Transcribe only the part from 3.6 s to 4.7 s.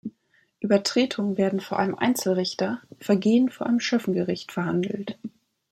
einem Schöffengericht